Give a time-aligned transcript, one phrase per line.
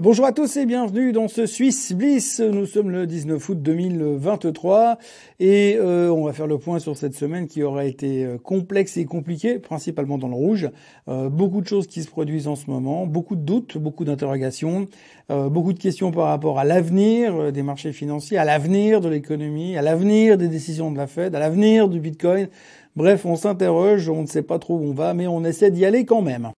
[0.00, 2.38] Bonjour à tous et bienvenue dans ce Swiss Bliss.
[2.38, 4.96] Nous sommes le 19 août 2023
[5.40, 8.96] et euh, on va faire le point sur cette semaine qui aura été euh, complexe
[8.96, 10.70] et compliquée, principalement dans le rouge.
[11.08, 14.86] Euh, beaucoup de choses qui se produisent en ce moment, beaucoup de doutes, beaucoup d'interrogations,
[15.28, 19.82] beaucoup de questions par rapport à l'avenir des marchés financiers, à l'avenir de l'économie, à
[19.82, 22.46] l'avenir des décisions de la Fed, à l'avenir du Bitcoin.
[22.94, 25.84] Bref, on s'interroge, on ne sait pas trop où on va, mais on essaie d'y
[25.84, 26.52] aller quand même.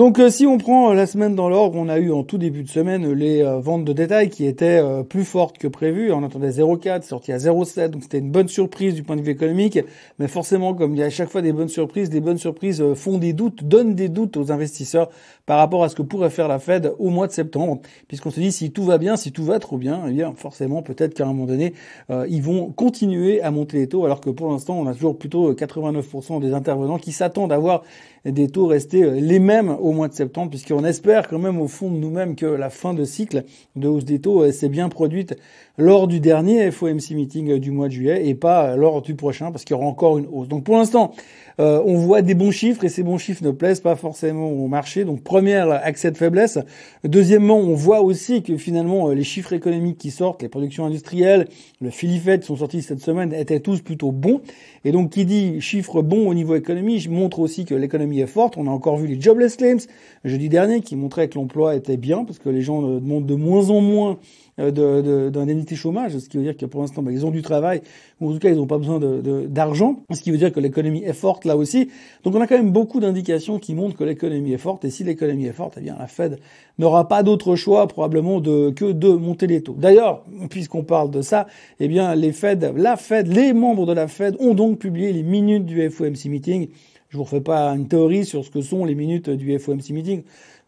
[0.00, 2.38] Donc euh, si on prend euh, la semaine dans l'ordre, on a eu en tout
[2.38, 6.10] début de semaine les euh, ventes de détail qui étaient plus fortes que prévu.
[6.10, 9.32] On attendait 0,4, sorti à 0,7, donc c'était une bonne surprise du point de vue
[9.32, 9.78] économique.
[10.18, 12.82] Mais forcément, comme il y a à chaque fois des bonnes surprises, des bonnes surprises
[12.94, 15.10] font des doutes, donnent des doutes aux investisseurs
[15.44, 18.40] par rapport à ce que pourrait faire la Fed au mois de septembre, puisqu'on se
[18.40, 21.24] dit si tout va bien, si tout va trop bien, eh bien forcément peut-être qu'à
[21.24, 21.74] un moment donné,
[22.08, 25.52] ils vont continuer à monter les taux, alors que pour l'instant, on a toujours plutôt
[25.52, 27.82] 89% des intervenants qui s'attendent à voir
[28.24, 31.90] des taux restés les mêmes au mois de septembre, puisqu'on espère quand même au fond
[31.90, 33.44] de nous-mêmes que la fin de cycle
[33.76, 35.36] de hausse des taux euh, s'est bien produite
[35.78, 39.50] lors du dernier FOMC meeting euh, du mois de juillet et pas lors du prochain,
[39.50, 40.48] parce qu'il y aura encore une hausse.
[40.48, 41.12] Donc pour l'instant,
[41.60, 44.66] euh, on voit des bons chiffres et ces bons chiffres ne plaisent pas forcément au
[44.66, 45.04] marché.
[45.04, 46.58] Donc première accès de faiblesse.
[47.04, 51.48] Deuxièmement, on voit aussi que finalement les chiffres économiques qui sortent, les productions industrielles,
[51.80, 54.40] le Philifed qui sont sortis cette semaine étaient tous plutôt bons.
[54.84, 58.56] Et donc qui dit chiffres bons au niveau économie montre aussi que l'économie est forte.
[58.56, 59.86] On a encore vu les jobless claims
[60.24, 63.68] jeudi dernier qui montrait que l'emploi était bien parce que les gens demandent de moins
[63.68, 64.18] en moins euh,
[64.58, 67.82] d'indemnité chômage, ce qui veut dire que pour l'instant, bah, ils ont du travail,
[68.20, 71.02] ou en tout cas, ils n'ont pas besoin d'argent, ce qui veut dire que l'économie
[71.02, 71.88] est forte là aussi.
[72.24, 75.04] Donc on a quand même beaucoup d'indications qui montrent que l'économie est forte, et si
[75.04, 76.38] l'économie est forte, eh bien la Fed
[76.78, 79.76] n'aura pas d'autre choix probablement de, que de monter les taux.
[79.78, 81.46] D'ailleurs, puisqu'on parle de ça,
[81.78, 85.22] eh bien les Fed, la Fed, les membres de la Fed ont donc publié les
[85.22, 86.68] minutes du FOMC meeting
[87.10, 90.22] je vous refais pas une théorie sur ce que sont les minutes du FOMC meeting.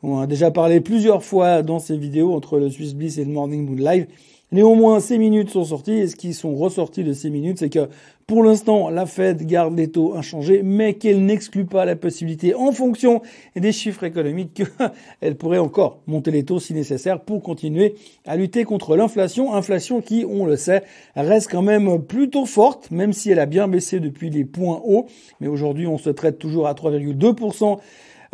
[0.05, 3.30] On a déjà parlé plusieurs fois dans ces vidéos entre le Swiss Bliss et le
[3.30, 4.07] Morning Moon Live.
[4.51, 7.89] Néanmoins, ces minutes sont sorties et ce qui sont ressortis de ces minutes, c'est que
[8.27, 12.73] pour l'instant, la Fed garde les taux inchangés, mais qu'elle n'exclut pas la possibilité, en
[12.73, 13.23] fonction
[13.55, 14.62] des chiffres économiques,
[15.20, 17.95] qu'elle pourrait encore monter les taux si nécessaire pour continuer
[18.27, 19.55] à lutter contre l'inflation.
[19.55, 20.83] Inflation qui, on le sait,
[21.14, 25.07] reste quand même plutôt forte, même si elle a bien baissé depuis les points hauts.
[25.41, 27.79] Mais aujourd'hui, on se traite toujours à 3,2%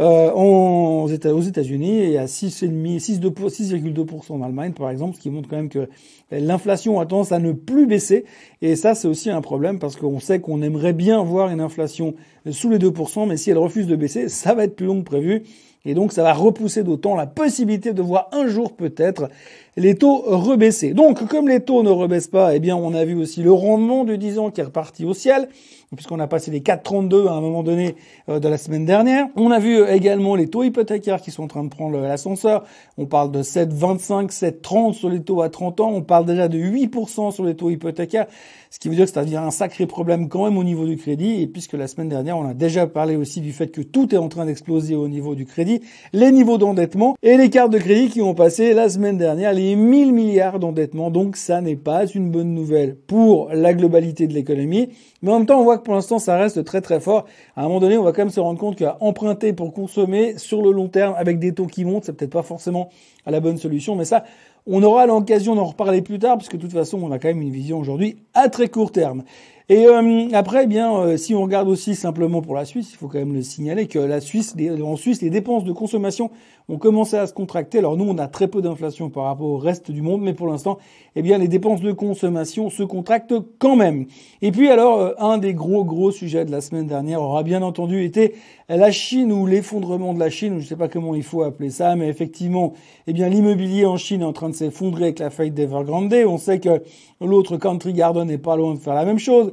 [0.01, 5.57] euh, aux États-Unis et à 6,5, 6,2% en Allemagne, par exemple, ce qui montre quand
[5.57, 5.89] même que
[6.31, 8.25] l'inflation a tendance à ne plus baisser.
[8.63, 12.15] Et ça, c'est aussi un problème parce qu'on sait qu'on aimerait bien voir une inflation
[12.51, 15.07] sous les 2%, mais si elle refuse de baisser, ça va être plus long que
[15.07, 15.43] prévu.
[15.85, 19.31] Et donc, ça va repousser d'autant la possibilité de voir un jour peut-être
[19.77, 20.93] les taux rebaisser.
[20.93, 24.05] Donc, comme les taux ne rebaissent pas, eh bien, on a vu aussi le rendement
[24.05, 25.49] de 10 ans qui est reparti au ciel,
[25.97, 27.97] puisqu'on a passé les 4,32 à un moment donné
[28.29, 29.27] euh, de la semaine dernière.
[29.37, 32.65] On a vu euh, également les taux hypothécaires qui sont en train de prendre l'ascenseur.
[32.99, 35.91] On parle de 7,25, 7,30 sur les taux à 30 ans.
[35.91, 38.27] On parle déjà de 8% sur les taux hypothécaires,
[38.71, 40.97] ce qui veut dire que ça devient un sacré problème quand même au niveau du
[40.97, 41.41] crédit.
[41.41, 44.19] Et puisque la semaine dernière, on a déjà parlé aussi du fait que tout est
[44.19, 45.81] en train d'exploser au niveau du crédit,
[46.13, 49.75] les niveaux d'endettement et les cartes de crédit qui ont passé la semaine dernière les
[49.75, 51.11] 1000 milliards d'endettement.
[51.11, 54.91] Donc ça n'est pas une bonne nouvelle pour la globalité de l'économie.
[55.23, 57.25] Mais en même temps, on voit pour l'instant, ça reste très très fort.
[57.57, 60.63] À un moment donné, on va quand même se rendre compte qu'emprunter pour consommer sur
[60.63, 62.91] le long terme avec des taux qui montent, c'est peut-être pas forcément
[63.27, 63.97] la bonne solution.
[63.97, 64.25] Mais ça,
[64.67, 67.43] on aura l'occasion d'en reparler plus tard, puisque de toute façon, on a quand même
[67.43, 69.25] une vision aujourd'hui à très court terme.
[69.71, 72.97] Et euh, après, eh bien, euh, si on regarde aussi simplement pour la Suisse, il
[72.97, 76.31] faut quand même le signaler que la Suisse, en Suisse, les dépenses de consommation
[76.71, 77.79] ont commencé à se contracter.
[77.79, 80.47] Alors nous, on a très peu d'inflation par rapport au reste du monde, mais pour
[80.47, 80.79] l'instant,
[81.17, 84.07] eh bien, les dépenses de consommation se contractent quand même.
[84.41, 87.61] Et puis alors, euh, un des gros gros sujets de la semaine dernière aura bien
[87.61, 88.37] entendu été
[88.71, 91.43] la Chine ou l'effondrement de la Chine, ou je ne sais pas comment il faut
[91.43, 92.75] appeler ça, mais effectivement,
[93.07, 96.15] eh bien, l'immobilier en Chine est en train de s'effondrer avec la faillite d'Evergrande.
[96.27, 96.83] On sait que
[97.23, 99.53] l'autre Country Garden n'est pas loin de faire la même chose.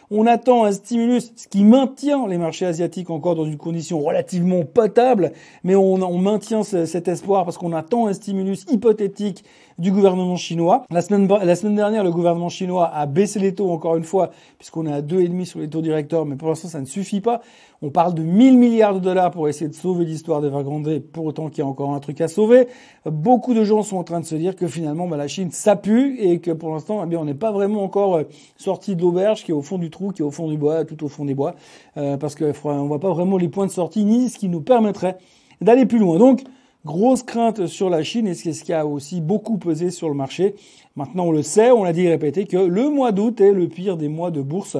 [0.13, 4.65] On attend un stimulus, ce qui maintient les marchés asiatiques encore dans une condition relativement
[4.65, 5.31] potable,
[5.63, 9.45] mais on, on maintient cet espoir parce qu'on attend un stimulus hypothétique
[9.77, 10.85] du gouvernement chinois.
[10.91, 14.31] La semaine, la semaine dernière, le gouvernement chinois a baissé les taux encore une fois,
[14.59, 17.41] puisqu'on est à 2,5 sur les taux directeurs, mais pour l'instant, ça ne suffit pas.
[17.81, 21.49] On parle de 1000 milliards de dollars pour essayer de sauver l'histoire d'Evergrande, pour autant
[21.49, 22.67] qu'il y a encore un truc à sauver.
[23.05, 25.75] Beaucoup de gens sont en train de se dire que finalement, bah, la Chine, ça
[25.75, 28.23] pue, et que pour l'instant, eh bien, on n'est pas vraiment encore euh,
[28.57, 30.83] sorti de l'auberge qui est au fond du trou, qui est au fond du bois,
[30.85, 31.55] tout au fond des bois,
[31.97, 35.17] euh, parce qu'on voit pas vraiment les points de sortie, ni ce qui nous permettrait
[35.61, 36.17] d'aller plus loin.
[36.17, 36.43] Donc,
[36.83, 40.15] Grosse crainte sur la Chine et c'est ce qui a aussi beaucoup pesé sur le
[40.15, 40.55] marché.
[40.95, 43.67] Maintenant, on le sait, on l'a dit et répété que le mois d'août est le
[43.67, 44.77] pire des mois de bourse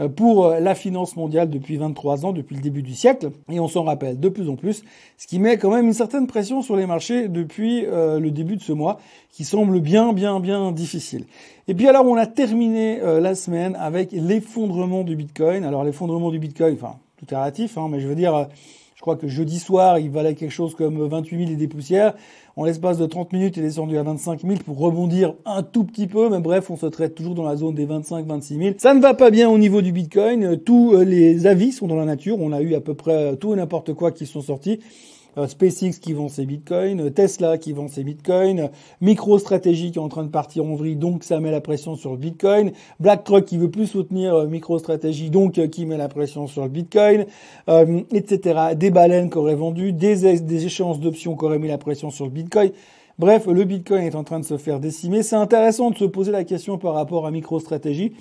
[0.00, 3.30] euh, pour euh, la finance mondiale depuis 23 ans, depuis le début du siècle.
[3.52, 4.82] Et on s'en rappelle de plus en plus,
[5.16, 8.56] ce qui met quand même une certaine pression sur les marchés depuis euh, le début
[8.56, 8.98] de ce mois,
[9.30, 11.24] qui semble bien, bien, bien difficile.
[11.68, 15.64] Et puis alors, on a terminé la semaine avec l'effondrement du Bitcoin.
[15.64, 18.48] Alors, l'effondrement du Bitcoin, enfin, tout est relatif, hein, mais je veux dire
[19.04, 22.14] crois que jeudi soir, il valait quelque chose comme 28 000 et des poussières.
[22.56, 25.84] En l'espace de 30 minutes, il est descendu à 25 000 pour rebondir un tout
[25.84, 26.30] petit peu.
[26.30, 28.74] Mais bref, on se traite toujours dans la zone des 25-26 000.
[28.78, 30.56] Ça ne va pas bien au niveau du Bitcoin.
[30.56, 32.38] Tous les avis sont dans la nature.
[32.40, 34.80] On a eu à peu près tout et n'importe quoi qui sont sortis.
[35.36, 38.70] Euh, SpaceX qui vend ses bitcoins, euh, Tesla qui vend ses bitcoins,
[39.00, 42.12] MicroStrategy qui est en train de partir en vrille, donc ça met la pression sur
[42.12, 46.62] le bitcoin, BlackRock qui veut plus soutenir euh, MicroStrategy, donc qui met la pression sur
[46.62, 47.26] le bitcoin,
[48.12, 48.74] etc.
[48.76, 52.30] Des baleines qui auraient vendu, des, échéances d'options qui auraient mis la pression sur le
[52.30, 52.70] bitcoin.
[53.16, 55.22] Bref, le Bitcoin est en train de se faire décimer.
[55.22, 58.12] C'est intéressant de se poser la question par rapport à MicroStrategy,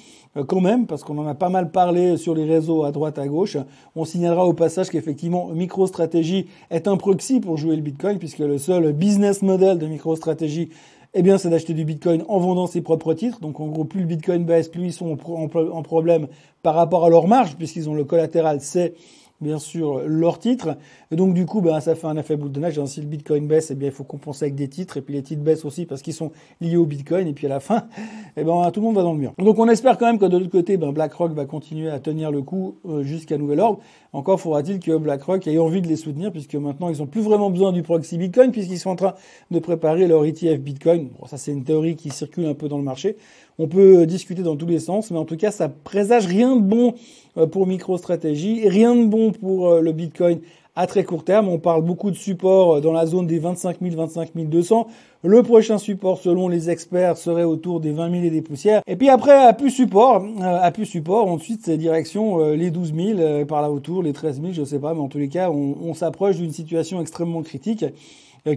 [0.47, 3.27] quand même, parce qu'on en a pas mal parlé sur les réseaux à droite, à
[3.27, 3.57] gauche.
[3.95, 8.57] On signalera au passage qu'effectivement, MicroStrategy est un proxy pour jouer le Bitcoin, puisque le
[8.57, 10.69] seul business model de MicroStrategy
[11.15, 13.39] eh bien, c'est d'acheter du Bitcoin en vendant ses propres titres.
[13.39, 16.27] Donc, en gros, plus le Bitcoin baisse, plus ils sont en, problème
[16.63, 18.95] par rapport à leur marge, puisqu'ils ont le collatéral, c'est
[19.43, 20.77] bien sûr leur titre.
[21.11, 22.83] Et donc du coup, ben, ça fait un effet boule de neige.
[22.85, 24.97] Si le Bitcoin baisse, eh bien, il faut compenser avec des titres.
[24.97, 26.31] Et puis les titres baissent aussi parce qu'ils sont
[26.61, 27.27] liés au Bitcoin.
[27.27, 27.87] Et puis à la fin,
[28.37, 29.33] eh ben, tout le monde va dans le mur.
[29.37, 32.31] Donc on espère quand même que de l'autre côté, ben, BlackRock va continuer à tenir
[32.31, 33.79] le coup euh, jusqu'à nouvel ordre.
[34.13, 37.49] Encore faudra-t-il que BlackRock ait envie de les soutenir puisque maintenant ils ont plus vraiment
[37.49, 39.13] besoin du proxy Bitcoin puisqu'ils sont en train
[39.51, 41.09] de préparer leur ETF Bitcoin.
[41.19, 43.17] Bon, ça c'est une théorie qui circule un peu dans le marché.
[43.59, 46.55] On peut euh, discuter dans tous les sens, mais en tout cas, ça présage rien
[46.55, 46.95] de bon
[47.37, 50.39] euh, pour MicroStrategy, rien de bon pour euh, le Bitcoin
[50.75, 51.49] à très court terme.
[51.49, 54.87] On parle beaucoup de support dans la zone des 25 000, 25 200.
[55.23, 58.81] Le prochain support, selon les experts, serait autour des 20 000 et des poussières.
[58.87, 63.45] Et puis après, à plus support, à plus support, ensuite, c'est direction les 12 000,
[63.45, 65.93] par là autour, les 13 000, je sais pas, mais en tous les cas, on,
[65.93, 67.85] s'approche d'une situation extrêmement critique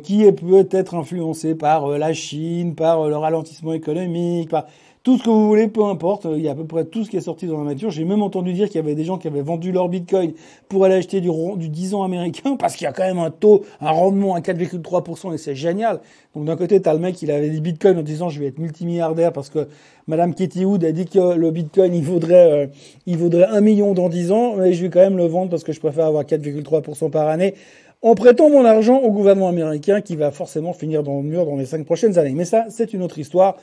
[0.02, 4.64] qui est peut-être influencée par la Chine, par le ralentissement économique, par
[5.06, 6.26] tout ce que vous voulez, peu importe.
[6.28, 7.92] Il y a à peu près tout ce qui est sorti dans la nature.
[7.92, 10.32] J'ai même entendu dire qu'il y avait des gens qui avaient vendu leur bitcoin
[10.68, 13.30] pour aller acheter du, du 10 ans américain parce qu'il y a quand même un
[13.30, 16.00] taux, un rendement à 4,3% et c'est génial.
[16.34, 18.58] Donc d'un côté, t'as le mec, il avait des bitcoins en disant je vais être
[18.58, 19.68] multimilliardaire parce que
[20.08, 22.66] Madame Katie Wood a dit que le bitcoin, il vaudrait, euh,
[23.06, 25.62] il vaudrait un million dans 10 ans, mais je vais quand même le vendre parce
[25.62, 27.54] que je préfère avoir 4,3% par année
[28.02, 31.56] en prêtant mon argent au gouvernement américain qui va forcément finir dans le mur dans
[31.56, 32.34] les cinq prochaines années.
[32.34, 33.56] Mais ça, c'est une autre histoire.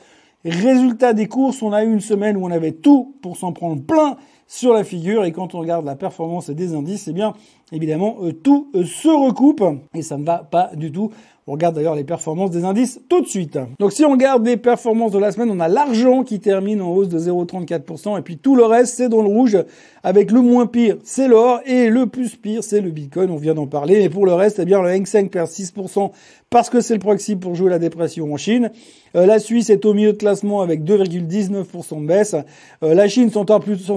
[0.44, 3.82] Résultat des courses, on a eu une semaine où on avait tout pour s'en prendre
[3.82, 7.34] plein sur la figure et quand on regarde la performance des indices, eh bien
[7.72, 9.64] évidemment euh, tout euh, se recoupe
[9.94, 11.10] et ça ne va pas du tout.
[11.46, 13.58] On regarde d'ailleurs les performances des indices tout de suite.
[13.78, 16.90] Donc si on regarde les performances de la semaine, on a l'argent qui termine en
[16.90, 19.58] hausse de 0,34% et puis tout le reste c'est dans le rouge
[20.02, 23.54] avec le moins pire c'est l'or et le plus pire c'est le bitcoin, on vient
[23.54, 24.02] d'en parler.
[24.02, 26.12] Et pour le reste, eh bien le Hang Seng perd 6%
[26.48, 28.70] parce que c'est le proxy pour jouer la dépression en Chine.
[29.14, 32.36] Euh, la Suisse est au milieu de classement avec 2,19% de baisse.
[32.80, 33.44] La Chine s'en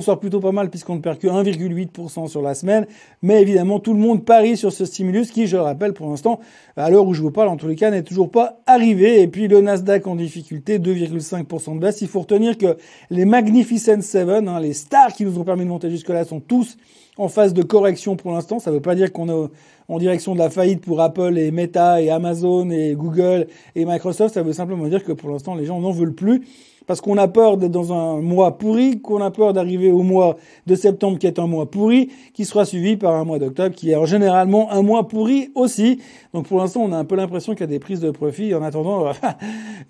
[0.02, 2.86] sort plutôt pas mal puisqu'on ne perd que 1,8% sur la semaine.
[3.22, 6.40] Mais évidemment, tout le monde parie sur ce stimulus qui, je le rappelle, pour l'instant,
[6.76, 9.22] à l'heure où je vous parle, en tous les cas, n'est toujours pas arrivé.
[9.22, 12.02] Et puis le Nasdaq en difficulté, 2,5% de baisse.
[12.02, 12.78] Il faut retenir que
[13.10, 16.78] les Magnificent Seven, hein, les stars qui nous ont permis de monter jusque-là, sont tous
[17.18, 18.60] en phase de correction pour l'instant.
[18.60, 19.50] Ça ne veut pas dire qu'on est
[19.90, 24.34] en direction de la faillite pour Apple et Meta et Amazon et Google et Microsoft.
[24.34, 26.44] Ça veut simplement dire que pour l'instant, les gens n'en veulent plus
[26.88, 30.38] parce qu'on a peur d'être dans un mois pourri, qu'on a peur d'arriver au mois
[30.66, 33.92] de septembre qui est un mois pourri, qui sera suivi par un mois d'octobre qui
[33.92, 36.00] est généralement un mois pourri aussi.
[36.34, 38.56] Donc pour l'instant, on a un peu l'impression qu'il y a des prises de profit
[38.56, 39.12] en attendant euh,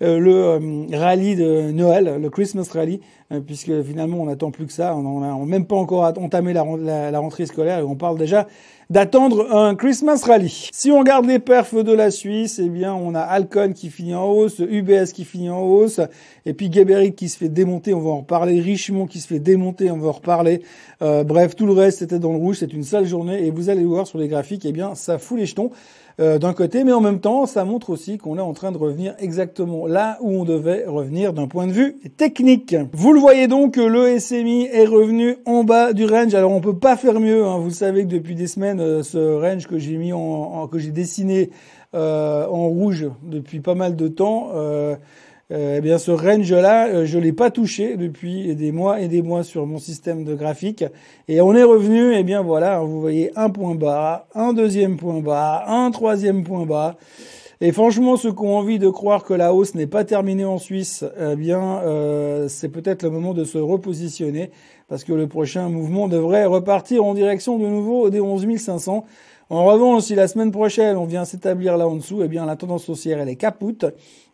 [0.18, 3.00] le euh, rallye de Noël, le Christmas rally,
[3.32, 4.96] euh, puisque finalement on n'attend plus que ça.
[4.96, 8.48] On n'a même pas encore entamé la rentrée scolaire et on parle déjà
[8.90, 10.70] d'attendre un Christmas Rally.
[10.72, 14.14] Si on regarde les perfs de la Suisse, eh bien, on a Alcon qui finit
[14.14, 16.00] en hausse, UBS qui finit en hausse,
[16.46, 19.40] et puis Geberit qui se fait démonter, on va en reparler, Richemont qui se fait
[19.40, 20.62] démonter, on va en reparler.
[21.02, 23.68] Euh, bref, tout le reste était dans le rouge, c'est une sale journée, et vous
[23.68, 25.70] allez voir sur les graphiques, eh bien, ça fout les jetons.
[26.20, 28.76] Euh, d'un côté, mais en même temps, ça montre aussi qu'on est en train de
[28.76, 32.74] revenir exactement là où on devait revenir d'un point de vue technique.
[32.92, 36.34] Vous le voyez donc, le SMI est revenu en bas du range.
[36.34, 37.44] Alors on peut pas faire mieux.
[37.44, 37.58] Hein.
[37.58, 40.90] Vous savez que depuis des semaines, euh, ce range que j'ai mis en, que j'ai
[40.90, 41.50] dessiné
[41.94, 44.50] euh, en rouge depuis pas mal de temps
[45.50, 49.66] eh bien ce range-là, je l'ai pas touché depuis des mois et des mois sur
[49.66, 50.84] mon système de graphique.
[51.26, 55.20] Et on est revenu, eh bien voilà, vous voyez un point bas, un deuxième point
[55.20, 56.96] bas, un troisième point bas.
[57.60, 60.58] Et franchement, ceux qui ont envie de croire que la hausse n'est pas terminée en
[60.58, 64.52] Suisse, eh bien, euh, c'est peut-être le moment de se repositionner
[64.88, 69.04] parce que le prochain mouvement devrait repartir en direction de nouveau des 11 500.
[69.50, 72.56] En revanche, si la semaine prochaine on vient s'établir là en dessous, eh bien la
[72.56, 73.86] tendance haussière elle est capoute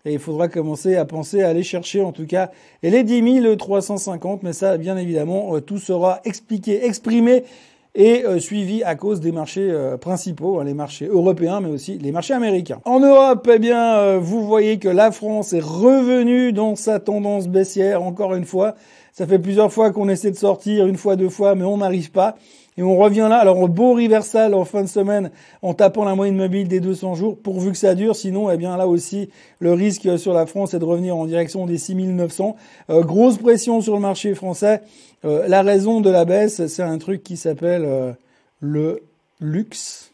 [0.04, 2.50] et il faudra commencer à penser à aller chercher en tout cas
[2.82, 4.42] les 10 350.
[4.42, 7.44] Mais ça, bien évidemment, euh, tout sera expliqué, exprimé
[7.94, 11.98] et euh, suivi à cause des marchés euh, principaux, hein, les marchés européens, mais aussi
[11.98, 12.80] les marchés américains.
[12.84, 17.46] En Europe, eh bien, euh, vous voyez que la France est revenue dans sa tendance
[17.46, 18.74] baissière, encore une fois.
[19.12, 22.10] Ça fait plusieurs fois qu'on essaie de sortir, une fois, deux fois, mais on n'arrive
[22.10, 22.36] pas.
[22.76, 25.30] Et on revient là, alors beau reversal en fin de semaine
[25.62, 28.16] en tapant la moyenne mobile des 200 jours, pourvu que ça dure.
[28.16, 31.66] Sinon, eh bien là aussi, le risque sur la France est de revenir en direction
[31.66, 32.56] des 6900.
[32.90, 34.82] Euh, grosse pression sur le marché français.
[35.24, 38.12] Euh, la raison de la baisse, c'est un truc qui s'appelle euh,
[38.58, 39.02] le
[39.40, 40.10] luxe,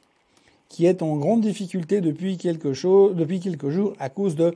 [0.69, 4.55] qui est en grande difficulté depuis quelque chose, depuis quelques jours à cause de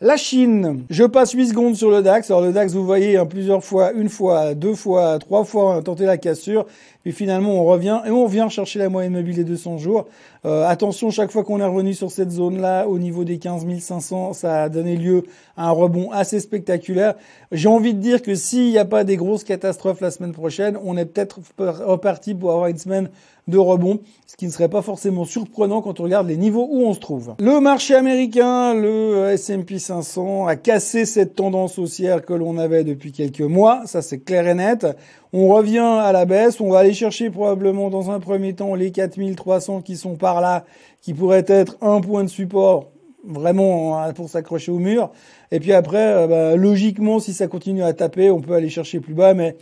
[0.00, 0.84] la Chine.
[0.90, 2.30] Je passe 8 secondes sur le DAX.
[2.30, 6.04] Alors le DAX, vous voyez, hein, plusieurs fois, une fois, deux fois, trois fois, tenter
[6.04, 6.66] la cassure.
[7.04, 10.06] Puis finalement, on revient et on vient chercher la moyenne mobile des 200 jours.
[10.46, 14.32] Euh, attention, chaque fois qu'on est revenu sur cette zone-là, au niveau des 15 500,
[14.32, 15.24] ça a donné lieu
[15.56, 17.14] à un rebond assez spectaculaire.
[17.52, 20.78] J'ai envie de dire que s'il n'y a pas des grosses catastrophes la semaine prochaine,
[20.82, 23.10] on est peut-être reparti pour avoir une semaine
[23.46, 26.86] de rebond, ce qui ne serait pas forcément surprenant quand on regarde les niveaux où
[26.86, 27.34] on se trouve.
[27.38, 33.12] Le marché américain, le S&P 500, a cassé cette tendance haussière que l'on avait depuis
[33.12, 34.86] quelques mois, ça c'est clair et net.
[35.32, 38.90] On revient à la baisse, on va aller chercher probablement dans un premier temps les
[38.90, 40.64] 4300 qui sont par là,
[41.02, 42.90] qui pourraient être un point de support
[43.26, 45.10] vraiment hein, pour s'accrocher au mur.
[45.50, 49.00] Et puis après, euh, bah, logiquement, si ça continue à taper, on peut aller chercher
[49.00, 49.56] plus bas, mais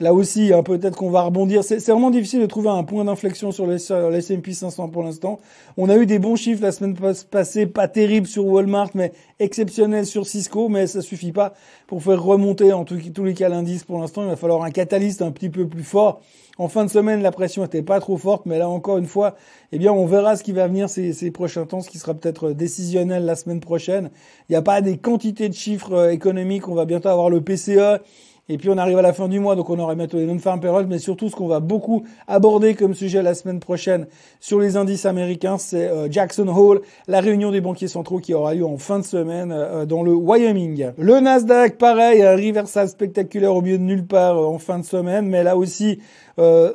[0.00, 1.62] Là aussi, hein, peut-être qu'on va rebondir.
[1.62, 5.40] C'est vraiment difficile de trouver un point d'inflexion sur S&P 500 pour l'instant.
[5.76, 6.96] On a eu des bons chiffres la semaine
[7.30, 11.52] passée, pas terribles sur Walmart, mais exceptionnels sur Cisco, mais ça suffit pas
[11.86, 14.22] pour faire remonter en tous les cas l'indice pour l'instant.
[14.22, 16.22] Il va falloir un catalyste un petit peu plus fort.
[16.56, 19.36] En fin de semaine, la pression était pas trop forte, mais là encore une fois,
[19.72, 22.14] eh bien, on verra ce qui va venir ces, ces prochains temps, ce qui sera
[22.14, 24.10] peut-être décisionnel la semaine prochaine.
[24.48, 26.68] Il n'y a pas des quantités de chiffres euh, économiques.
[26.68, 28.00] On va bientôt avoir le PCE.
[28.48, 30.58] Et puis on arrive à la fin du mois, donc on aura bientôt les non-farm
[30.58, 34.06] payrolls, mais surtout ce qu'on va beaucoup aborder comme sujet la semaine prochaine
[34.40, 38.54] sur les indices américains, c'est euh, Jackson Hole, la réunion des banquiers centraux qui aura
[38.54, 40.90] lieu en fin de semaine euh, dans le Wyoming.
[40.98, 44.84] Le Nasdaq, pareil, un reversal spectaculaire au milieu de nulle part euh, en fin de
[44.84, 46.00] semaine, mais là aussi,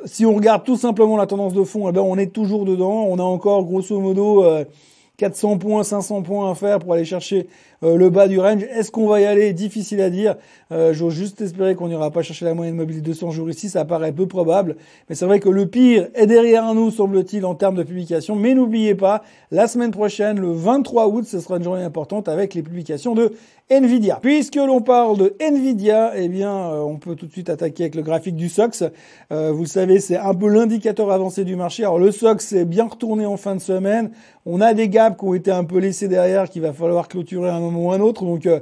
[0.04, 3.04] si on regarde tout simplement la tendance de fond, eh ben on est toujours dedans.
[3.08, 4.44] On a encore grosso modo
[5.16, 7.48] 400 points, 500 points à faire pour aller chercher
[7.82, 8.62] euh, le bas du range.
[8.64, 9.52] Est-ce qu'on va y aller?
[9.52, 10.36] Difficile à dire.
[10.72, 13.68] Euh, J'ose juste espérer qu'on n'ira pas chercher la moyenne mobile de 200 jours ici.
[13.68, 14.76] Ça paraît peu probable.
[15.08, 18.36] Mais c'est vrai que le pire est derrière nous, semble-t-il, en termes de publication.
[18.36, 22.54] Mais n'oubliez pas, la semaine prochaine, le 23 août, ce sera une journée importante avec
[22.54, 23.32] les publications de
[23.68, 24.20] Nvidia.
[24.22, 27.96] Puisque l'on parle de Nvidia, eh bien, euh, on peut tout de suite attaquer avec
[27.96, 28.84] le graphique du SOX.
[29.32, 31.82] Euh, vous le savez, c'est un peu l'indicateur avancé du marché.
[31.82, 34.12] Alors le SOX est bien retourné en fin de semaine.
[34.44, 37.50] On a des gaps qui ont été un peu laissés derrière, qu'il va falloir clôturer
[37.50, 38.24] un ou un autre.
[38.24, 38.60] Donc euh,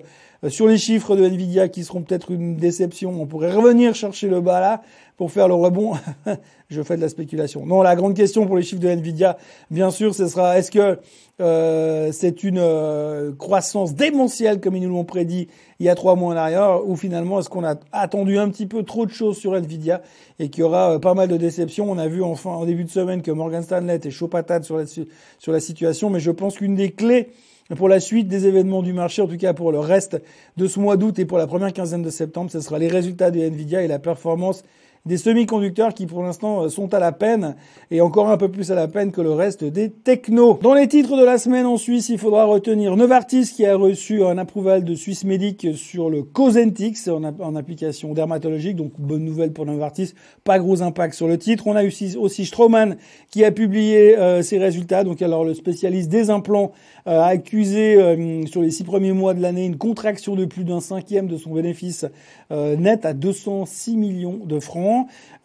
[0.48, 4.40] sur les chiffres de Nvidia qui seront peut-être une déception, on pourrait revenir chercher le
[4.40, 4.82] bas là
[5.16, 5.94] pour faire le rebond.
[6.68, 7.64] je fais de la spéculation.
[7.64, 9.38] Non, la grande question pour les chiffres de Nvidia,
[9.70, 10.98] bien sûr, ce sera est-ce que
[11.40, 15.48] euh, c'est une euh, croissance démentielle comme ils nous l'ont prédit
[15.80, 18.66] il y a trois mois en arrière, ou finalement est-ce qu'on a attendu un petit
[18.66, 20.02] peu trop de choses sur Nvidia
[20.38, 21.90] et qu'il y aura pas mal de déceptions?
[21.90, 24.76] On a vu enfin en début de semaine que Morgan Stanley était chaud patate sur
[24.76, 27.30] la, sur la situation, mais je pense qu'une des clés
[27.76, 30.20] pour la suite des événements du marché, en tout cas pour le reste
[30.56, 33.30] de ce mois d'août et pour la première quinzaine de septembre, ce sera les résultats
[33.30, 34.64] de Nvidia et la performance
[35.06, 37.56] des semi-conducteurs qui pour l'instant euh, sont à la peine
[37.90, 40.58] et encore un peu plus à la peine que le reste des technos.
[40.62, 44.24] Dans les titres de la semaine en Suisse, il faudra retenir Novartis qui a reçu
[44.24, 49.66] un approval de Suisse Medic sur le Cosentix en, application dermatologique, donc bonne nouvelle pour
[49.66, 51.66] Novartis, pas gros impact sur le titre.
[51.66, 52.96] On a eu aussi Straumann
[53.30, 56.72] qui a publié euh, ses résultats, donc alors le spécialiste des implants
[57.06, 57.98] euh, a accusé
[58.46, 61.52] sur les six premiers mois de l'année une contraction de plus d'un cinquième de son
[61.52, 62.06] bénéfice
[62.50, 64.93] net à 206 millions de francs.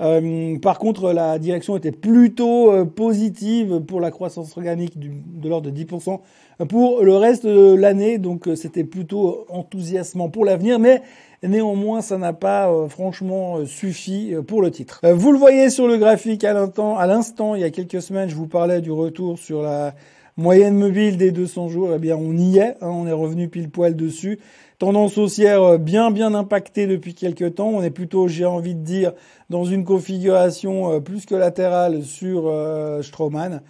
[0.01, 5.69] Euh, par contre, la direction était plutôt euh, positive pour la croissance organique de l'ordre
[5.69, 6.19] de 10%
[6.67, 8.17] pour le reste de l'année.
[8.17, 11.01] Donc, euh, c'était plutôt enthousiasmant pour l'avenir, mais
[11.41, 14.99] Néanmoins, ça n'a pas franchement suffi pour le titre.
[15.09, 16.97] vous le voyez sur le graphique à l'instant.
[16.97, 19.93] À l'instant, il y a quelques semaines, je vous parlais du retour sur la
[20.39, 23.69] moyenne mobile des 200 jours, eh bien on y est, hein, on est revenu pile
[23.69, 24.39] poil dessus.
[24.79, 27.67] Tendance haussière euh, bien bien impactée depuis quelques temps.
[27.67, 29.11] On est plutôt, j'ai envie de dire,
[29.49, 33.61] dans une configuration euh, plus que latérale sur euh, Straumann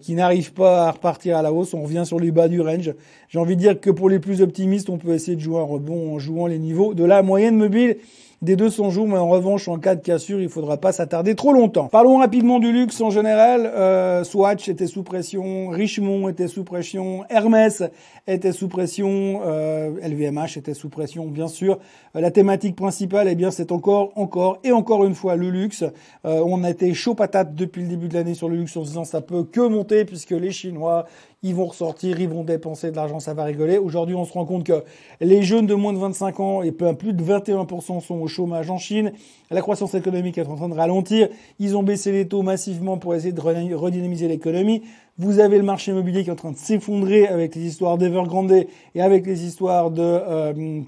[0.00, 1.74] qui n'arrive pas à repartir à la hausse.
[1.74, 2.94] On revient sur les bas du range.
[3.28, 5.64] J'ai envie de dire que pour les plus optimistes, on peut essayer de jouer un
[5.64, 7.98] rebond en jouant les niveaux de la moyenne mobile
[8.42, 11.52] des 200 jours, mais en revanche, en cas de cassure, il faudra pas s'attarder trop
[11.52, 11.88] longtemps.
[11.88, 13.66] Parlons rapidement du luxe en général.
[13.66, 17.82] Euh, Swatch était sous pression, Richemont était sous pression, Hermès
[18.26, 21.78] était sous pression, euh, LVMH était sous pression, bien sûr.
[22.16, 25.84] Euh, la thématique principale, eh bien, c'est encore, encore et encore une fois le luxe.
[26.24, 28.82] Euh, on a été chaud patate depuis le début de l'année sur le luxe en
[28.82, 31.06] se disant ça peut que monter puisque les Chinois,
[31.42, 33.76] ils vont ressortir, ils vont dépenser de l'argent, ça va rigoler.
[33.76, 34.82] Aujourd'hui, on se rend compte que
[35.20, 38.78] les jeunes de moins de 25 ans et plus de 21% sont au chômage en
[38.78, 39.12] Chine.
[39.50, 41.28] La croissance économique est en train de ralentir.
[41.60, 44.82] Ils ont baissé les taux massivement pour essayer de redynamiser l'économie.
[45.18, 48.66] Vous avez le marché immobilier qui est en train de s'effondrer avec les histoires d'Evergrande
[48.94, 50.82] et avec les histoires de euh,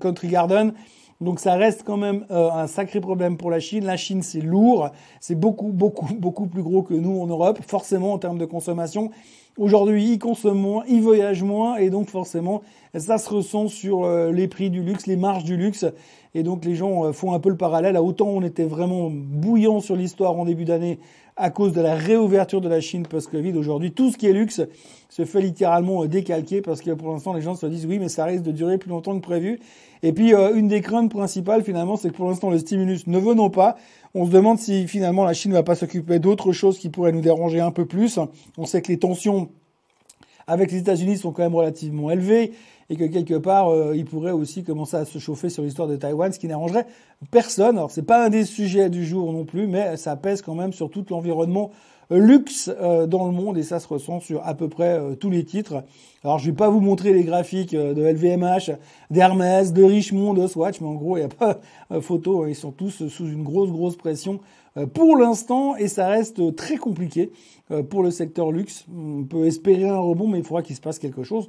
[0.00, 0.72] Country Garden.
[1.20, 3.84] Donc ça reste quand même euh, un sacré problème pour la Chine.
[3.84, 4.90] La Chine, c'est lourd,
[5.20, 9.10] c'est beaucoup, beaucoup, beaucoup plus gros que nous en Europe, forcément en termes de consommation.
[9.58, 12.62] Aujourd'hui, ils consomment moins, ils voyagent moins, et donc forcément,
[12.94, 15.84] ça se ressent sur euh, les prix du luxe, les marges du luxe.
[16.34, 17.96] Et donc les gens euh, font un peu le parallèle.
[17.96, 21.00] À autant on était vraiment bouillant sur l'histoire en début d'année
[21.36, 23.56] à cause de la réouverture de la Chine post-Covid.
[23.56, 24.60] Aujourd'hui, tout ce qui est luxe
[25.08, 28.24] se fait littéralement décalquer parce que pour l'instant, les gens se disent oui, mais ça
[28.26, 29.58] risque de durer plus longtemps que prévu.
[30.02, 33.18] Et puis, euh, une des craintes principales, finalement, c'est que pour l'instant, le stimulus ne
[33.18, 33.76] venant pas,
[34.14, 37.12] on se demande si finalement la Chine ne va pas s'occuper d'autres choses qui pourraient
[37.12, 38.18] nous déranger un peu plus.
[38.56, 39.50] On sait que les tensions
[40.46, 42.52] avec les États-Unis sont quand même relativement élevées
[42.90, 45.96] et que quelque part, euh, il pourrait aussi commencer à se chauffer sur l'histoire de
[45.96, 46.86] Taïwan, ce qui n'arrangerait
[47.30, 47.76] personne.
[47.76, 50.72] Alors, c'est pas un des sujets du jour non plus, mais ça pèse quand même
[50.72, 51.70] sur tout l'environnement
[52.10, 55.30] luxe euh, dans le monde et ça se ressent sur à peu près euh, tous
[55.30, 55.84] les titres.
[56.24, 58.76] Alors je vais pas vous montrer les graphiques euh, de LVMH,
[59.10, 61.60] d'Hermès, de Richemont, de Swatch, mais en gros il n'y a pas
[62.00, 62.48] photo, hein.
[62.48, 64.40] ils sont tous sous une grosse grosse pression
[64.94, 67.32] pour l'instant et ça reste très compliqué
[67.90, 68.86] pour le secteur luxe.
[68.96, 71.48] On peut espérer un rebond mais il faudra qu'il se passe quelque chose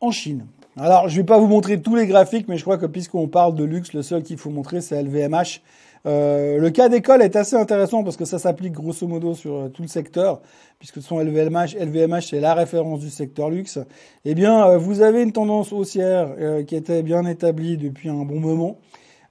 [0.00, 0.46] en Chine.
[0.78, 3.54] Alors je vais pas vous montrer tous les graphiques mais je crois que puisqu'on parle
[3.54, 5.60] de luxe, le seul qu'il faut montrer c'est LVMH
[6.06, 9.68] euh, le cas d'école est assez intéressant parce que ça s'applique grosso modo sur euh,
[9.68, 10.40] tout le secteur,
[10.78, 13.78] puisque son LVMH, LVMH c'est la référence du secteur luxe.
[14.24, 16.30] Eh bien, euh, vous avez une tendance haussière
[16.66, 18.78] qui était bien établie depuis un bon moment.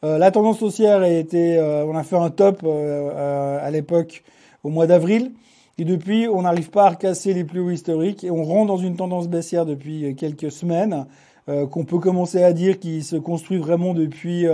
[0.04, 4.24] la tendance haussière a été, on a fait un top à l'époque
[4.64, 5.32] au mois d'avril.
[5.78, 8.78] Et depuis, on n'arrive pas à recasser les plus hauts historiques et on rentre dans
[8.78, 11.06] une tendance baissière depuis quelques semaines
[11.48, 14.46] qu'on peut commencer à dire qui se construit vraiment depuis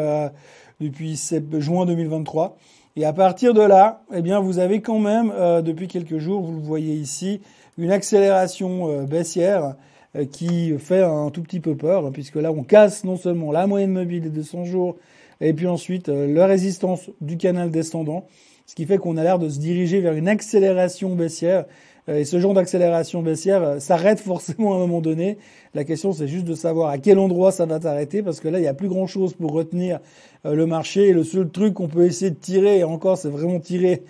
[0.79, 1.19] depuis
[1.59, 2.57] juin 2023.
[2.97, 6.41] Et à partir de là, eh bien, vous avez quand même, euh, depuis quelques jours,
[6.41, 7.41] vous le voyez ici,
[7.77, 9.75] une accélération euh, baissière
[10.15, 13.67] euh, qui fait un tout petit peu peur, puisque là, on casse non seulement la
[13.67, 14.95] moyenne mobile des 200 jours,
[15.41, 18.25] et puis ensuite la résistance du canal descendant,
[18.65, 21.69] ce qui fait qu'on a l'air de se diriger vers une accélération baissière euh,
[22.07, 25.39] et ce genre d'accélération baissière euh, s'arrête forcément à un moment donné.
[25.73, 28.59] La question, c'est juste de savoir à quel endroit ça va t'arrêter, parce que là,
[28.59, 29.99] il n'y a plus grand-chose pour retenir
[30.45, 31.07] euh, le marché.
[31.07, 34.03] Et le seul truc qu'on peut essayer de tirer, et encore, c'est vraiment tirer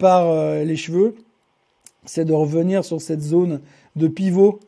[0.00, 1.14] par les cheveux,
[2.04, 3.60] c'est de revenir sur cette zone
[3.94, 4.58] de pivot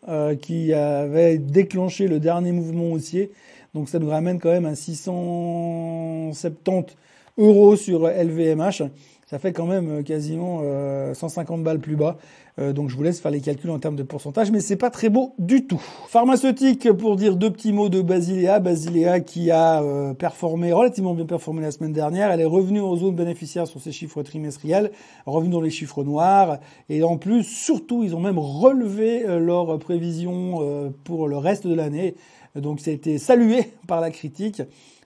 [0.41, 3.33] qui avait déclenché le dernier mouvement haussier.
[3.75, 6.95] Donc ça nous ramène quand même à 670
[7.39, 8.85] euros sur LVMH.
[9.27, 10.63] Ça fait quand même quasiment
[11.13, 12.17] 150 balles plus bas.
[12.61, 14.91] Euh, donc je vous laisse faire les calculs en termes de pourcentage, mais c'est pas
[14.91, 15.81] très beau du tout.
[16.09, 18.61] Pharmaceutique, pour dire deux petits mots de Basilea.
[18.61, 22.31] Basilea qui a euh, performé, relativement bien performé la semaine dernière.
[22.31, 24.91] Elle est revenue en zone bénéficiaire sur ses chiffres trimestriels,
[25.27, 26.59] revenue dans les chiffres noirs.
[26.89, 31.75] Et en plus, surtout, ils ont même relevé euh, leurs prévisions pour le reste de
[31.75, 32.15] l'année.
[32.55, 34.63] Donc ça a été salué par la critique.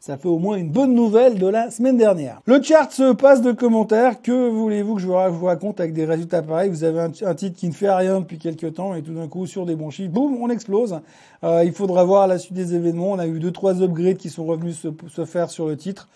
[0.07, 2.43] Ça fait au moins une bonne nouvelle de la semaine dernière.
[2.45, 4.21] Le chart se passe de commentaires.
[4.21, 6.69] Que voulez-vous que je vous raconte avec des résultats pareils?
[6.69, 9.47] Vous avez un, titre qui ne fait rien depuis quelques temps et tout d'un coup,
[9.47, 11.01] sur des bons chiffres, boum, on explose.
[11.43, 13.13] Euh, il faudra voir la suite des événements.
[13.13, 16.11] On a eu deux, trois upgrades qui sont revenus se, faire sur le titre.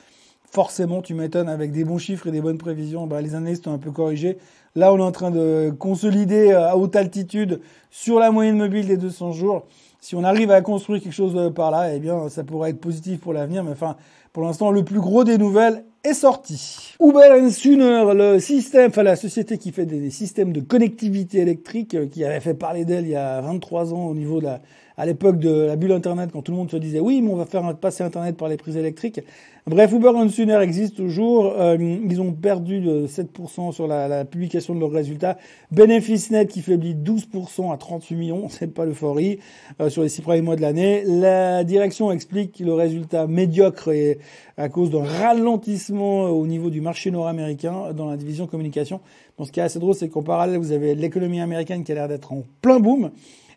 [0.51, 3.73] Forcément, tu m'étonnes, avec des bons chiffres et des bonnes prévisions, bah, les analystes ont
[3.73, 4.37] un peu corrigé.
[4.77, 8.99] Là, on est en train de consolider à haute altitude sur la moyenne mobile des
[8.99, 9.65] 200 jours
[10.01, 12.81] si on arrive à construire quelque chose euh, par là, eh bien, ça pourrait être
[12.81, 13.65] positif pour l'avenir.
[13.65, 13.97] Mais enfin,
[14.33, 16.95] pour l'instant, le plus gros des nouvelles est sorti.
[17.01, 22.07] Uber Sooner, le système, enfin la société qui fait des, systèmes de connectivité électrique, euh,
[22.07, 24.61] qui avait fait parler d'elle il y a 23 ans au niveau de la
[24.99, 27.37] à l'époque de la bulle Internet, quand tout le monde se disait oui, mais on
[27.37, 29.21] va faire passer Internet par les prises électriques.
[29.69, 31.53] Bref, Uber et Sooner existe toujours.
[31.57, 35.39] Euh, ils ont perdu de 7% sur la, la, publication de leurs résultats.
[35.71, 39.39] Bénéfice net qui faiblit 12% à 38 millions, c'est pas l'euphorie
[39.81, 41.05] euh, sur les six premiers mois de l'année.
[41.07, 44.19] La direction explique le résultat médiocre et
[44.57, 49.01] à cause d'un ralentissement au niveau du marché nord-américain dans la division communication.
[49.37, 51.95] Dans ce qui est assez drôle, c'est qu'en parallèle, vous avez l'économie américaine qui a
[51.95, 53.11] l'air d'être en plein boom.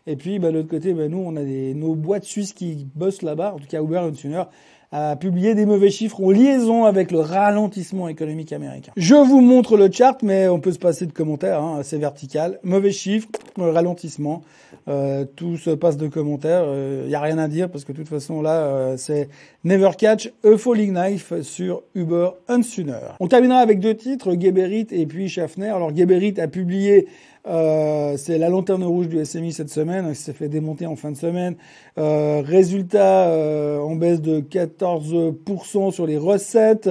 [0.06, 2.86] Et puis, bah, de l'autre côté, bah, nous, on a des, nos boîtes suisses qui
[2.94, 4.44] bossent là-bas, en tout cas Uber et Sooner,
[4.92, 8.92] a publié des mauvais chiffres en liaison avec le ralentissement économique américain.
[8.96, 12.58] Je vous montre le chart, mais on peut se passer de commentaires, hein, c'est vertical.
[12.62, 14.42] Mauvais chiffres, ralentissement,
[14.88, 17.92] euh, tout se passe de commentaires, il euh, y a rien à dire parce que
[17.92, 19.28] de toute façon là, euh, c'est
[19.64, 23.16] Never Catch a Falling Knife sur Uber Unsooner.
[23.20, 25.68] On terminera avec deux titres, Geberit et puis Schaffner.
[25.68, 27.08] Alors Geberit a publié
[27.48, 31.10] euh, c'est la lanterne rouge du SMI cette semaine, qui s'est fait démonter en fin
[31.10, 31.56] de semaine.
[31.98, 36.88] Euh, résultat euh, en baisse de 14% sur les recettes,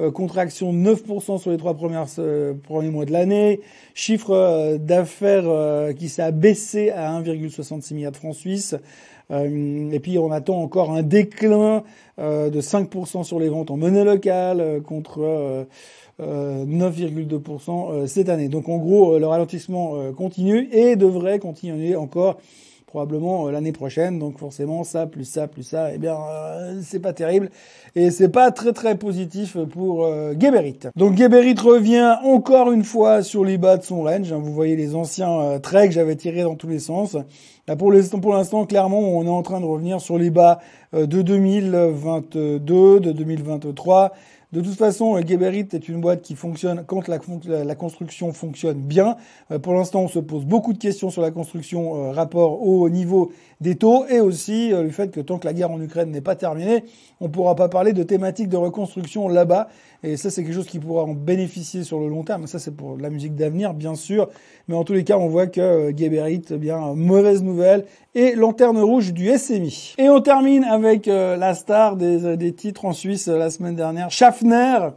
[0.00, 3.60] euh, contraction de 9% sur les trois premiers mois de l'année,
[3.94, 8.74] chiffre d'affaires qui s'est baissé à 1,66 milliard de francs suisses.
[9.32, 11.82] Et puis on attend encore un déclin
[12.18, 15.66] de 5% sur les ventes en monnaie locale contre
[16.20, 18.48] 9,2% euh, cette année.
[18.48, 22.38] Donc en gros, euh, le ralentissement euh, continue et devrait continuer encore
[22.92, 24.18] probablement l'année prochaine.
[24.18, 26.14] Donc forcément, ça plus ça plus ça, eh bien,
[26.82, 27.48] c'est pas terrible
[27.96, 30.06] et c'est pas très très positif pour
[30.38, 30.80] Geberit.
[30.94, 34.30] Donc Geberit revient encore une fois sur les bas de son range.
[34.30, 34.40] Hein.
[34.42, 37.16] Vous voyez les anciens traits que j'avais tirés dans tous les sens.
[37.66, 40.58] Là, pour l'instant, pour l'instant, clairement, on est en train de revenir sur les bas
[40.92, 44.12] de 2022, de 2023
[44.52, 47.18] de toute façon, euh, Geberit est une boîte qui fonctionne quand la,
[47.64, 49.16] la construction fonctionne bien.
[49.50, 52.90] Euh, pour l'instant, on se pose beaucoup de questions sur la construction euh, rapport au
[52.90, 56.20] niveau des taux et aussi le fait que tant que la guerre en Ukraine n'est
[56.20, 56.84] pas terminée,
[57.22, 59.68] on ne pourra pas parler de thématiques de reconstruction là-bas.
[60.02, 62.48] Et ça, c'est quelque chose qui pourra en bénéficier sur le long terme.
[62.48, 64.28] Ça, c'est pour la musique d'avenir, bien sûr.
[64.66, 67.84] Mais en tous les cas, on voit que Geberit, eh bien, mauvaise nouvelle
[68.16, 69.94] et lanterne rouge du SMI.
[69.98, 74.88] Et on termine avec la star des, des titres en Suisse la semaine dernière, Schaffner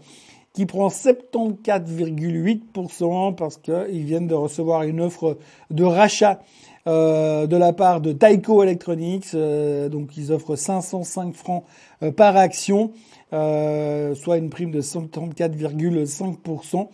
[0.54, 5.38] qui prend 74,8% parce qu'ils viennent de recevoir une offre
[5.70, 6.40] de rachat
[6.88, 9.30] euh, de la part de Taiko Electronics.
[9.34, 11.64] Euh, donc ils offrent 505 francs
[12.04, 12.92] euh, par action,
[13.32, 16.90] soit une prime de 134,5%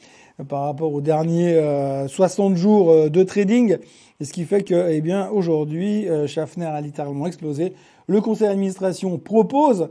[0.48, 1.62] par rapport aux derniers
[2.08, 3.80] 60 jours de trading.
[4.20, 7.74] Et ce qui fait que, eh bien, aujourd'hui, Schaffner a littéralement explosé.
[8.12, 9.88] Le conseil d'administration propose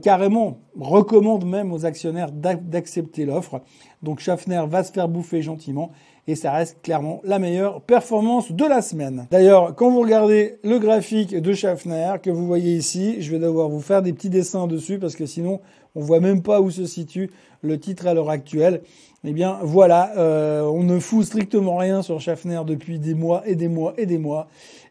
[0.00, 3.62] carrément, recommande même aux actionnaires d'accepter l'offre.
[4.00, 5.90] Donc Schaffner va se faire bouffer gentiment
[6.28, 9.26] et ça reste clairement la meilleure performance de la semaine.
[9.32, 13.68] D'ailleurs, quand vous regardez le graphique de Schaffner que vous voyez ici, je vais devoir
[13.68, 15.60] vous faire des petits dessins dessus parce que sinon
[15.96, 17.28] on voit même pas où se situe
[17.62, 18.82] le titre à l'heure actuelle.
[19.24, 23.56] Eh bien voilà, euh, on ne fout strictement rien sur Schaffner depuis des mois et
[23.56, 24.46] des mois et des mois.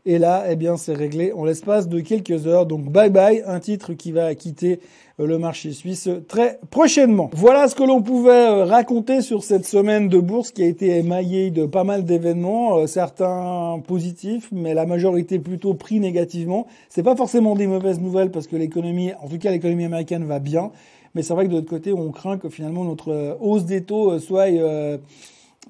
[0.09, 2.65] Et là, eh bien, c'est réglé en l'espace de quelques heures.
[2.65, 4.79] Donc, bye bye, un titre qui va quitter
[5.19, 7.29] euh, le marché suisse très prochainement.
[7.33, 10.95] Voilà ce que l'on pouvait euh, raconter sur cette semaine de bourse qui a été
[10.95, 16.67] émaillée de pas mal d'événements, euh, certains positifs, mais la majorité plutôt pris négativement.
[16.87, 20.39] C'est pas forcément des mauvaises nouvelles parce que l'économie, en tout cas l'économie américaine va
[20.39, 20.71] bien,
[21.15, 24.19] mais c'est vrai que de l'autre côté, on craint que finalement notre hausse des taux
[24.19, 24.47] soit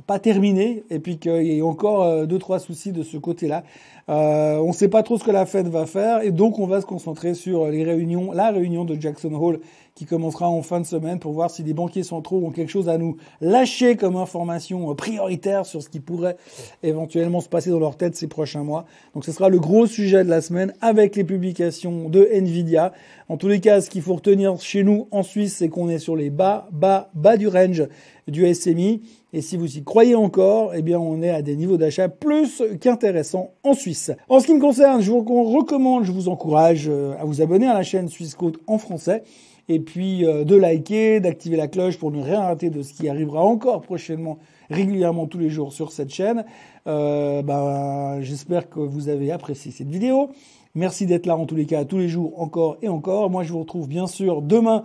[0.06, 3.64] pas terminée et puis qu'il y ait encore deux trois soucis de ce côté-là.
[4.10, 6.66] Euh, on ne sait pas trop ce que la Fed va faire et donc on
[6.66, 9.60] va se concentrer sur les réunions, la réunion de Jackson Hole
[9.98, 12.88] qui commencera en fin de semaine pour voir si les banquiers centraux ont quelque chose
[12.88, 16.38] à nous lâcher comme information prioritaire sur ce qui pourrait
[16.84, 18.86] éventuellement se passer dans leur tête ces prochains mois.
[19.16, 22.94] Donc ce sera le gros sujet de la semaine avec les publications de Nvidia.
[23.28, 25.98] En tous les cas, ce qu'il faut retenir chez nous en Suisse, c'est qu'on est
[25.98, 27.88] sur les bas, bas, bas du range
[28.28, 29.02] du SMI.
[29.34, 32.62] Et si vous y croyez encore, eh bien, on est à des niveaux d'achat plus
[32.80, 34.12] qu'intéressants en Suisse.
[34.30, 37.68] En ce qui me concerne, je vous recommande, je vous encourage euh, à vous abonner
[37.68, 39.24] à la chaîne Suisse Côte en français.
[39.70, 43.10] Et puis euh, de liker, d'activer la cloche pour ne rien rater de ce qui
[43.10, 44.38] arrivera encore prochainement,
[44.70, 46.46] régulièrement tous les jours sur cette chaîne.
[46.88, 50.30] Euh, ben, J'espère que vous avez apprécié cette vidéo.
[50.76, 53.30] Merci d'être là en tous les cas tous les jours encore et encore.
[53.30, 54.84] Moi je vous retrouve bien sûr demain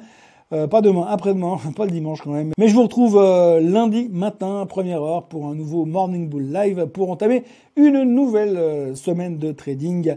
[0.53, 2.53] euh, pas demain, après-demain, pas le dimanche quand même.
[2.59, 6.87] Mais je vous retrouve euh, lundi matin, première heure, pour un nouveau Morning Bull Live
[6.87, 7.45] pour entamer
[7.77, 10.17] une nouvelle euh, semaine de trading.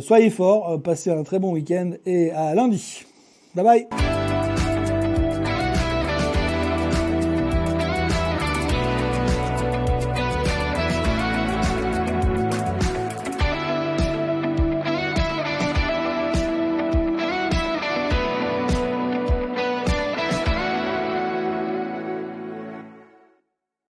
[0.00, 3.07] soyez forts, passez un très bon week-end et à lundi.
[3.58, 4.17] Bye bye